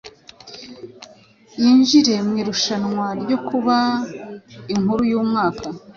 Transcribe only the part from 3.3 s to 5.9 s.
kuba inkuru y’umwaka.